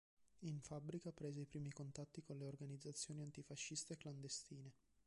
In 0.39 0.59
fabbrica 0.61 1.11
prese 1.11 1.41
i 1.41 1.45
primi 1.45 1.71
contatti 1.71 2.23
con 2.23 2.39
le 2.39 2.47
organizzazioni 2.47 3.21
antifasciste 3.21 3.97
clandestine. 3.97 4.73